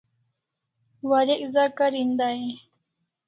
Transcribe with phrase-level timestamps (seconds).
[1.09, 2.53] Warek za karin dai e?